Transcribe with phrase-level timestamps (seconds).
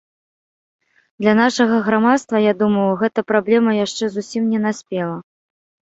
[1.23, 5.17] Для нашага грамадства, я думаю, гэта праблема яшчэ зусім не наспела.